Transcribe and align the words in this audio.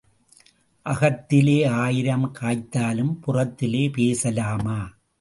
அகத்திலே 0.85 1.69
ஆயிரம் 1.69 2.33
காய்த்தாலும் 2.39 3.13
புறத்திலே 3.27 3.91
பேசலாமா? 3.93 4.79